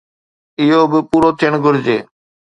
اهو 0.61 0.81
به 0.91 0.99
پورو 1.09 1.29
ٿيڻ 1.39 1.53
گهرجي. 1.63 1.97